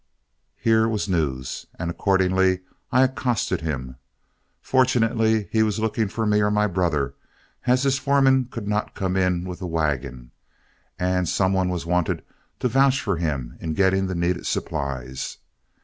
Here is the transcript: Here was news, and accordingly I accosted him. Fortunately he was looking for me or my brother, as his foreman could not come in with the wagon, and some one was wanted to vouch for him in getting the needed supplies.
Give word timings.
Here 0.57 0.89
was 0.89 1.07
news, 1.07 1.67
and 1.77 1.91
accordingly 1.91 2.61
I 2.91 3.03
accosted 3.03 3.61
him. 3.61 3.97
Fortunately 4.59 5.47
he 5.51 5.61
was 5.61 5.77
looking 5.77 6.07
for 6.07 6.25
me 6.25 6.41
or 6.41 6.49
my 6.49 6.65
brother, 6.65 7.13
as 7.67 7.83
his 7.83 7.99
foreman 7.99 8.45
could 8.45 8.67
not 8.67 8.95
come 8.95 9.15
in 9.15 9.45
with 9.45 9.59
the 9.59 9.67
wagon, 9.67 10.31
and 10.97 11.29
some 11.29 11.53
one 11.53 11.69
was 11.69 11.85
wanted 11.85 12.23
to 12.61 12.67
vouch 12.67 12.99
for 12.99 13.17
him 13.17 13.55
in 13.59 13.75
getting 13.75 14.07
the 14.07 14.15
needed 14.15 14.47
supplies. 14.47 15.37